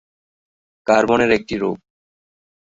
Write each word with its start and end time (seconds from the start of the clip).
কার্বনের 0.87 1.31
একটি 1.31 1.55
রূপ। 1.57 1.77